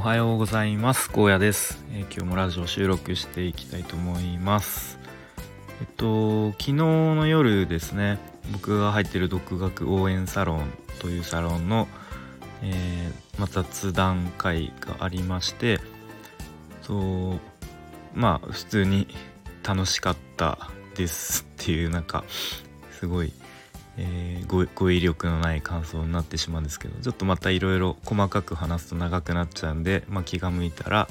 [0.00, 1.10] おはようございます。
[1.10, 4.98] 高野です、えー、今日もラジオ収録していきたいと思います。
[5.82, 8.18] えっと昨日の夜ですね
[8.50, 11.86] 僕が入ってる独学応援サロンというサロンの、
[12.62, 15.78] えー、まあ、雑談会がありまして
[16.80, 17.38] そう
[18.14, 19.06] まあ普通に
[19.62, 22.24] 楽しかったですっていうなんか
[22.98, 23.34] すごい
[23.96, 31.08] えー、語彙力のない感想になってしまうんですけどちょっとまたいろいろ細かく話すと長くなっちゃうんで、まあ、気が向いたら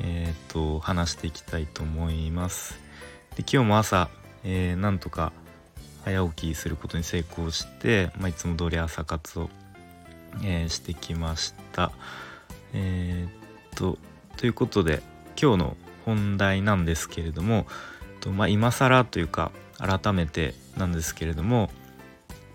[0.00, 2.78] えっ、と話していきたいと思います。
[3.36, 4.08] で今日も朝、
[4.42, 5.32] えー、なんとか
[6.04, 9.48] 早起きすることに成功して、まあ、いつも通り朝活を、
[10.42, 11.92] えー、してきました。
[12.72, 13.98] えっと
[14.36, 15.00] ということで
[15.40, 17.66] 今日の本題なんですけれども
[18.20, 21.70] と、まあ、今更というか改めてなんですけれども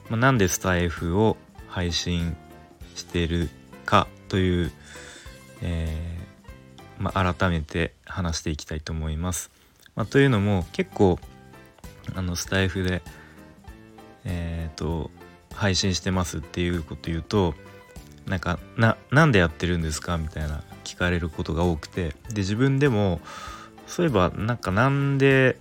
[0.09, 1.37] まあ、なんでスタイフを
[1.67, 2.35] 配信
[2.95, 3.49] してる
[3.85, 4.71] かという、
[5.61, 9.51] えー、まあ、改めて話していきたいと思います。
[9.95, 11.19] まあ、というのも結構
[12.15, 13.01] あのスタイフで、
[14.25, 15.11] えーと、
[15.53, 17.53] 配信してますっていうこと言うと
[18.25, 23.19] なんかななんでやってるんですかみたいな聞かれることが多くてで自分でも
[23.87, 25.57] そういえばなんかなんで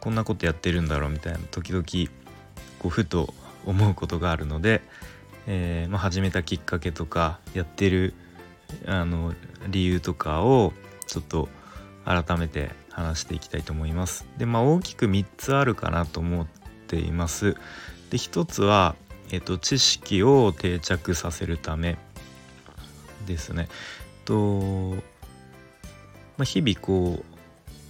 [0.00, 1.84] こんなことやってるんだろうみたいな時々
[2.78, 3.34] こうふと
[3.68, 4.82] 思うことがあるので、
[5.46, 8.14] えー、まあ、始めたきっかけとかやってる
[8.86, 9.34] あの
[9.68, 10.72] 理由とかを
[11.06, 11.48] ちょっと
[12.04, 14.26] 改めて話していきたいと思います。
[14.38, 16.46] でまあ大きく3つあるかなと思っ
[16.86, 17.54] ています。
[18.10, 18.96] で1つは、
[19.30, 21.98] えっと、知識を定着させるため
[23.26, 23.68] ですね。
[24.24, 24.94] と、
[26.36, 27.22] まあ、日々こ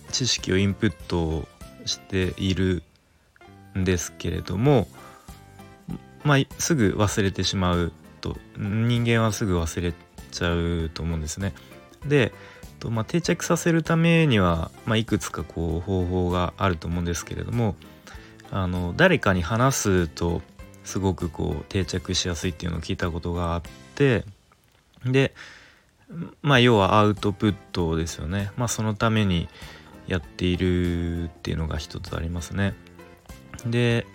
[0.09, 1.47] う知識をインプット
[1.87, 2.83] している
[3.77, 4.89] んですけれども
[6.25, 9.93] まあ、すぐ忘れてしまうと人間はすぐ忘れ
[10.31, 11.55] ちゃうと思うんですね。
[12.07, 12.33] で、
[12.91, 17.75] まあ、定着させるためには、まあ、いくつかこう方法があると思うんですけれども
[18.51, 20.43] あの誰かに話すと
[20.85, 23.63] すごくこう定着しやすいっていうのを聞いたことがあっ
[23.95, 24.25] て
[25.05, 25.35] で
[26.41, 28.51] まあ要はアウトプットですよね。
[28.57, 29.49] まあ、そのために
[30.07, 32.75] やっているっていうのが一つありますね。
[33.67, 34.07] で、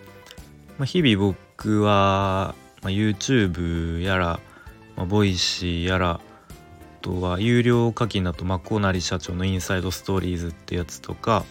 [0.78, 4.40] まあ、日々僕は、まあ、YouTube やら、
[4.96, 6.20] まあ、 Voicy やらあ
[7.00, 11.44] とは有料課金だとマコなり社長のインサイドストーリーズってやつとか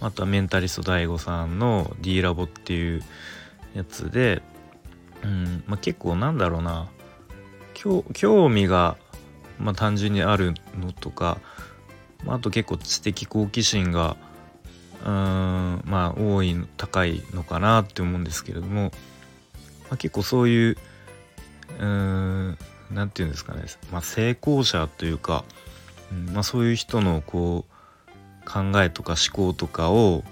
[0.00, 3.02] あとはメンタリスト DAIGO さんの D ラボっていう
[3.74, 4.42] やつで、
[5.24, 6.88] うんまあ、結構なんだろうな
[7.74, 8.96] 興味が、
[9.58, 11.38] まあ、単純にあるのとか、
[12.24, 14.16] まあ、あと結構知的好奇心が
[15.04, 18.90] うんまあ多い高いのかなって思うんですけれども、
[19.88, 20.76] まあ、結構そういう
[21.80, 22.58] うん
[22.90, 23.62] 何て言うんですかね、
[23.92, 25.44] まあ、成功者というか、
[26.10, 30.24] うんまあ、そういう人のこう考えとか思考とかを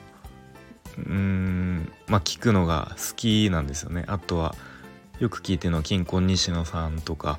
[0.99, 4.05] うんまあ聞くのが好きなんですよね。
[4.07, 4.55] あとは
[5.19, 7.39] よく聞いてるのは金婚西野さんとか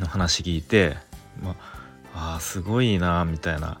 [0.00, 0.96] の話聞いて、
[1.42, 1.56] ま
[2.14, 3.80] あ、あすごいなみたいな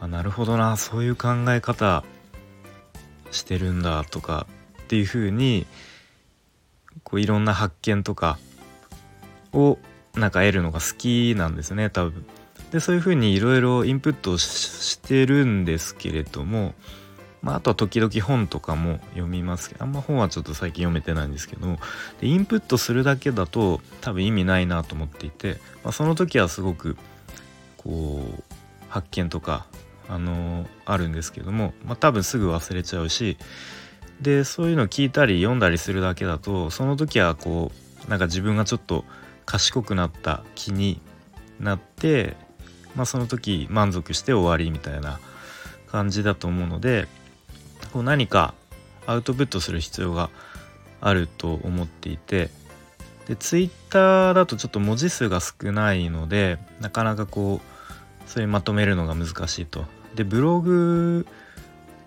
[0.00, 2.04] あなるほどなそういう考え方
[3.30, 4.46] してるんだとか
[4.82, 5.66] っていう風に
[7.06, 8.36] こういろんな発見とか
[9.52, 9.78] を
[10.14, 12.26] なんか得るのが好きなんですね多分。
[12.72, 16.74] でそういう風にいろいろインプットしてるんですけれども、
[17.42, 21.76] まあ、あとは時々本とかも読みますけどあんま本はちょっと最近読めてないんですけど
[22.20, 26.96] でインプットするだけだと多分意味ないなと思っていて、まあ、その時はすごく
[27.76, 28.42] こう
[28.88, 29.66] 発見とか
[30.08, 33.36] あのあるんですけども、まあ、多分すぐ忘れちゃうし
[34.20, 37.70] でそういうのを聞いたり読んだりするだけだとその時はこ
[38.06, 39.04] うなんか自分がちょっと
[39.44, 41.00] 賢くなった気に
[41.60, 42.36] なって、
[42.94, 45.20] まあ、その時満足して終わりみたいな
[45.86, 47.08] 感じだと思うので
[47.92, 48.54] こう何か
[49.06, 50.30] アウトプットする必要が
[51.00, 52.50] あると思っていて
[53.28, 59.84] でツイッターだとちょっと文字数が少ないのでなかなかこうそれまとめるのが難しいと。
[60.14, 61.26] でブログ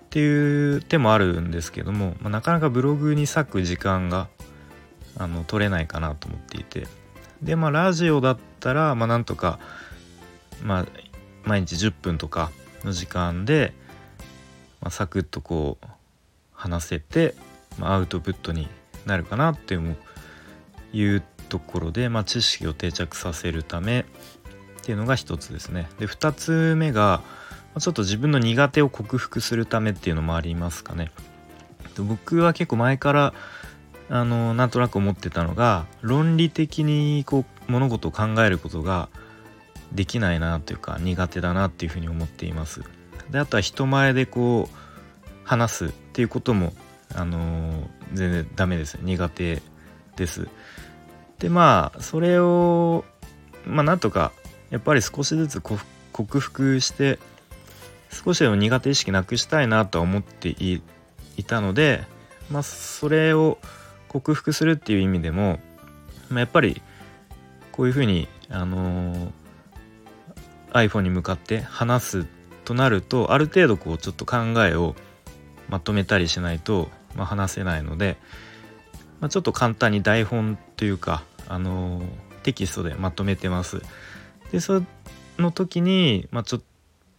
[0.09, 4.27] っていう手もあるんですけども、まあ、なかなかブログに割く時間が
[5.19, 6.87] あの取れないかなと思っていて
[7.43, 9.59] でまあラジオだったらまあなんとか
[10.63, 10.85] まあ
[11.43, 12.49] 毎日10分とか
[12.83, 13.73] の時間で、
[14.81, 15.87] まあ、サクッとこう
[16.53, 17.35] 話せて、
[17.77, 18.67] まあ、アウトプットに
[19.05, 19.77] なるかなって
[20.91, 24.05] いうところで、まあ、知識を定着させるためっ
[24.81, 25.87] ていうのが一つですね。
[25.99, 27.21] で2つ目が
[27.77, 31.11] ちょっと自分の苦手を克服するためっていうのもありますかね。
[31.97, 33.33] 僕は結構前から
[34.09, 39.09] あのなんとなく思ってたのが論理的にこう物事を考えることが
[39.91, 42.81] できないなというか苦手だなっていうふうに思っています。
[43.29, 44.75] であとは人前でこう
[45.43, 46.73] 話すっていうことも
[47.15, 49.61] あの、全然ダメです苦手
[50.15, 50.47] です。
[51.39, 53.05] でまあそれを
[53.65, 54.31] まあなんとか
[54.69, 57.19] やっぱり少しずつ克服して
[58.09, 60.81] 少しでも苦手意識なくしたいなとは思ってい
[61.45, 62.03] たので
[62.49, 63.57] まあそれを
[64.07, 65.59] 克服するっていう意味でも、
[66.29, 66.81] まあ、やっぱり
[67.71, 69.31] こういうふうにあのー、
[70.73, 72.25] iPhone に向かって話す
[72.65, 74.95] となるとある程度こうちょっと考えを
[75.69, 78.17] まとめたりしないと、まあ、話せないので、
[79.21, 82.05] まあ、ちょっと簡単に台本というか、あのー、
[82.43, 83.81] テキストでまとめてます。
[84.51, 84.83] でそ
[85.37, 86.61] の時に、まあ、ちょっ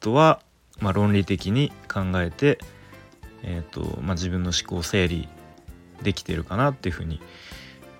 [0.01, 0.41] とは、
[0.81, 2.59] まあ論理的に考えて、
[3.43, 5.29] えーとまあ自分の思考を整理
[6.03, 7.21] できてるかなっていうふうに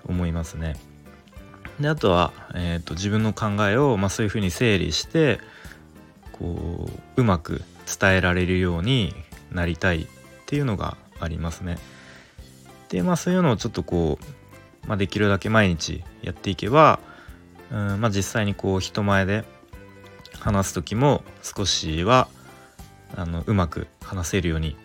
[0.05, 0.75] 思いますね。
[1.79, 5.39] であとは、えーと、自分の考えを、まあ、そういうふうに整理して
[6.33, 6.87] こ
[7.17, 7.63] ううまく
[7.99, 9.13] 伝えられるように
[9.51, 10.07] なりたいっ
[10.45, 11.77] ていうのがありますね。
[12.89, 16.99] でまあそういうのをちょっとこう、まあ、できるだけ毎日やっていけば
[17.71, 19.45] うん、まあ、実際にこう人前で
[20.39, 22.27] 話す時も少しは
[23.15, 24.75] あのうまく話せるように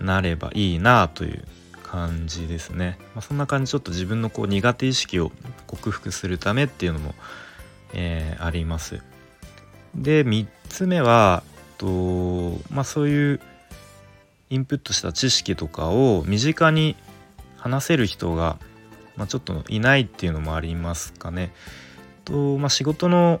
[0.00, 1.44] なればいいなという
[1.82, 5.32] 感じですね、まあ、そんな感じちょっと自分のこう苦手意識を
[5.66, 7.14] 克服するためっていうのも、
[7.92, 9.02] えー、あります
[9.94, 11.42] で3つ目は
[11.78, 13.40] とまあそういう
[14.50, 16.96] インプットした知識とかを身近に
[17.56, 18.58] 話せる人が、
[19.16, 21.52] まあ、ちょっといないっていうのもありますかね。
[22.24, 23.40] とまあ、仕事の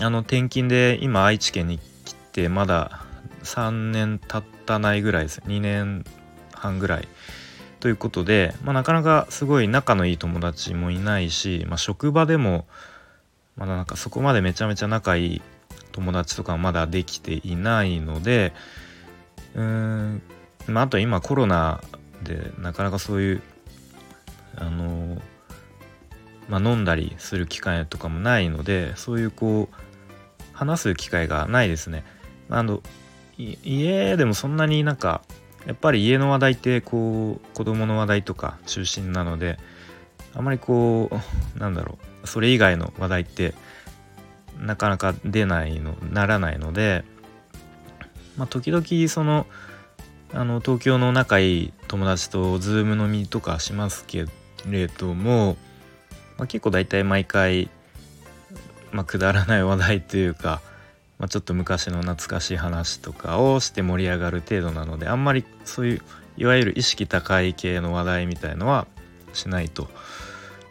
[0.00, 3.04] あの転勤で今愛知県に来てまだ
[3.42, 6.04] 3年経ったないぐらいです2年
[6.52, 7.08] 半ぐらい
[7.80, 12.66] ということで、まあ、なかなかすごい仲のいい友達もいないし、まあ、職場でも
[13.56, 15.42] まだなんかそこまでめちゃめちゃ仲いい
[15.90, 18.52] 友達とかまだできていないので
[19.54, 20.22] うーん、
[20.68, 21.82] まあ、あと今コロナ
[22.22, 23.42] でなかなかそういう
[24.56, 25.20] あの
[26.48, 29.74] まあ、飲んだりする機会とかもないのでそういうこう
[30.52, 32.04] 話す機会がないですね。
[32.50, 32.82] あの
[33.38, 35.22] 家でもそんなになんか
[35.66, 39.58] やっぱり家の話題ってこう子供の話題とか中心なので
[40.34, 41.10] あまりこ
[41.56, 43.54] うなんだろうそれ以外の話題って
[44.58, 47.04] なかなか出ないのならないので、
[48.36, 49.46] まあ、時々その
[50.32, 54.26] あの東京の仲いい友達とズーム飲みとかしますけ
[54.66, 55.56] れども、
[56.38, 57.68] まあ、結構大体毎回、
[58.92, 60.62] まあ、くだらない話題というか
[61.22, 66.02] まあ、ちょっと昔の懐かしい話とかをして盛り上がる程度なのであんまりそういう
[66.36, 68.88] いわゆる意識高い系の話題みたいのは
[69.32, 69.88] しないと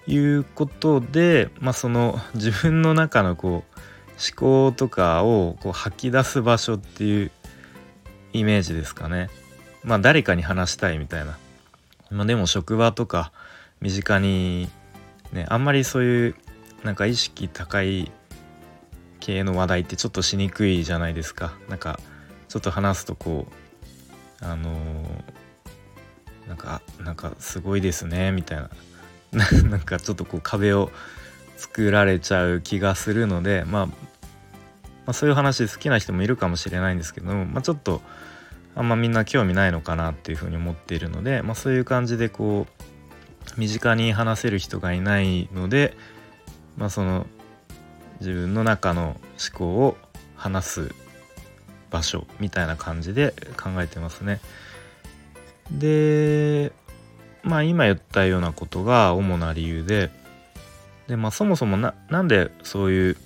[0.08, 3.64] いうことで、まあ、その自分の中のこう思
[4.36, 7.32] 考とかをこう吐き出す場所っていう
[8.34, 9.30] イメージですかね。
[9.86, 11.38] まあ誰かに話したいみたいな。
[12.10, 13.32] まあ、でも職場とか
[13.80, 14.70] 身近に
[15.32, 16.36] ねあんまりそういう
[16.84, 18.12] なんか意識高い
[19.22, 21.54] 系の話題ってちょっとしにくいじゃないですか。
[21.70, 22.02] なんか
[22.50, 23.48] ちょっと話すとこ
[24.42, 28.70] うあのー、なんかなんかすごいですねみたいな。
[29.70, 30.92] なんかちょっとこう壁を
[31.56, 33.94] 作られちゃう気がするので、まあ、ま
[35.08, 38.02] あそういう話好きな人もいるかもしれないんですけども、まあ、ちょっと
[38.76, 45.96] あんまみんな興味ないのかなっていうふうに思っているので、まあ、そういう感じでこう身近に話せる人がいないので、
[46.78, 47.26] まあ、その
[48.22, 49.20] 自分の中の
[49.52, 49.98] 思考を
[50.36, 50.96] 話す
[51.90, 54.40] 場所みたいな感じで考えてますね。
[55.72, 56.72] で
[57.44, 60.12] まあ今言ったようなことが主な理由で
[61.08, 63.18] で、まあ、そもそもななんでそういう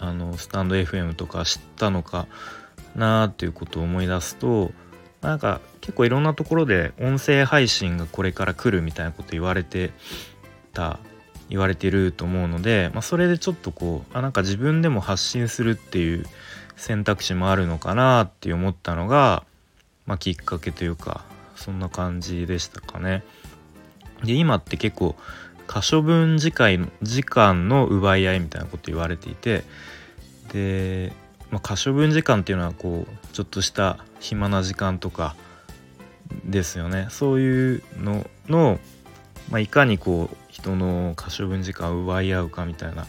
[0.00, 2.26] あのスタンド FM とか知ったのか
[2.96, 4.72] なっていうことを思い出すと
[5.20, 9.92] なんか結構いろんなところで音声配信がこれから来るみたいなこと言われて
[10.72, 10.98] た
[11.50, 16.24] 言われてると思うので、まあ、それでちょっとこうあなんか自分でも発信するっていう
[16.76, 19.44] 選択肢もあるのかなって思ったのが、
[20.06, 21.24] まあ、きっかけというか
[21.56, 23.22] そんな感じでしたかね。
[24.24, 25.16] で今って結構
[25.66, 29.64] 可処分時間時間の奪い合いみたいなこと言われていて
[30.52, 31.12] で、
[31.50, 35.36] まあ、可処分時間っていうのはこうちょっとした暇な時間とか
[36.44, 38.78] ですよねそういうのの、
[39.50, 43.06] まあ、いかにこう人の可処分時間を奪い合うかみたいな。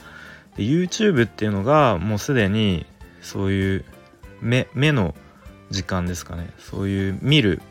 [0.57, 2.85] で YouTube っていうのがもうすでに
[3.21, 3.85] そういう
[4.41, 5.15] 目目の
[5.69, 6.49] 時間ですかね。
[6.57, 7.61] そういう見る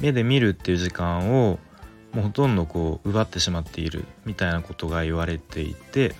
[0.00, 1.58] 目で見るっていう時間を
[2.12, 6.14] もうほとんどこう奪ってしまっているみたいなことが言われていて。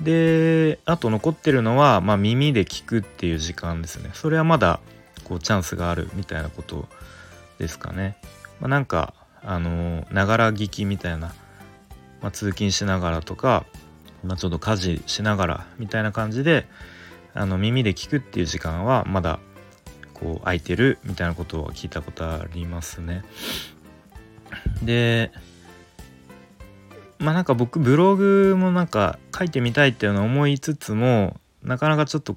[0.00, 4.10] であと残ってるのは、まあ、耳で聞くっていう時間ですね。
[4.14, 4.80] それはまだ
[5.24, 6.88] こうチャンスがあるみたいなこと
[7.58, 8.16] ですかね、
[8.58, 11.34] まあ、なんかあのながら聞きみたいな、
[12.20, 13.64] まあ、通勤しながらとか、
[14.24, 16.66] まあ、ちょっと家事しながらみたいな感じで
[17.34, 19.40] あの耳で聞くっていう時間はまだ
[20.14, 23.24] こう空いてるみたいなことを聞いたことありますね。
[24.82, 25.32] で
[27.18, 32.36] まあなんか僕ブログもなんか書いてみたいっていうのを思いつつもなかなかちょっと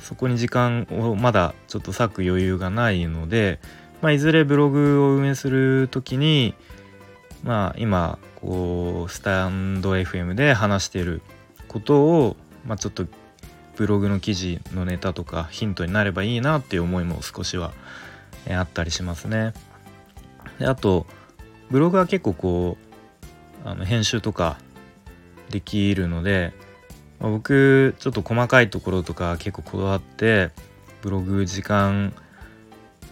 [0.00, 3.60] そこに時間をまだちょっと割く余裕がないので、
[4.02, 6.54] まあ、いずれブログを運営する時に
[7.44, 11.22] まあ今こうスタンド FM で話している
[11.68, 13.06] ことを、まあ、ちょっと
[13.76, 17.72] ブログの記事のネタとかヒントになればいいなっていう思いも少しは
[18.50, 19.52] あったりしますね。
[20.58, 21.06] であと
[21.70, 22.76] ブログは結構こ
[23.64, 24.58] うあの編集とか
[25.50, 26.52] できるので、
[27.20, 30.50] まあ、僕ちょっと細かいところとか結構こだわって
[31.02, 32.14] ブログ時間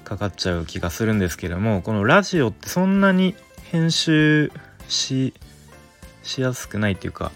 [0.08, 3.34] かかっちゃう気がするんですけどもこのラジオってそんなに
[3.70, 4.50] 編集
[4.88, 5.34] し
[6.22, 7.30] しやすくないっていうか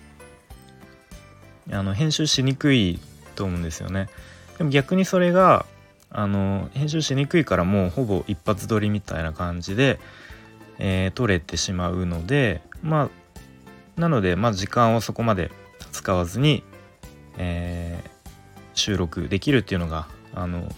[1.70, 2.98] あの編集しにくい
[3.34, 4.08] と思うんですよね。
[4.56, 5.66] でも逆にそれが
[6.10, 10.00] あの編集しにくいからもうほぼ一発撮りみたいな感じで、
[10.78, 13.10] えー、撮れてしまうのでま
[13.96, 15.50] あなのでまあ時間をそこまで
[15.92, 16.62] 使わずに、
[17.36, 18.30] えー、
[18.72, 20.68] 収録できるっていうのがあの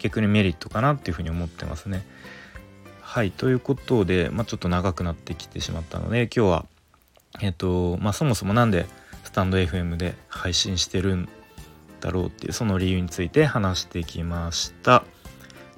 [0.00, 2.04] 逆にメリットかなっていうふうに思ってますね。
[3.00, 6.66] はいということで、まあ、ちょっと長くなってきてしまったので今日は
[7.40, 8.86] えっ、とまあそもそも何で
[9.24, 11.28] スタンド FM で配信してるん
[12.00, 15.04] だろうっていうその理由について話してきました。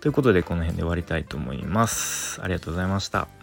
[0.01, 2.41] ということでこの辺で終わりたいと思います。
[2.43, 3.42] ありがとうございました。